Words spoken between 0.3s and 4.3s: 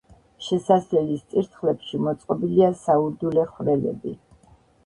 შესასვლელის წირთხლებში მოწყობილია საურდულე ხვრელები.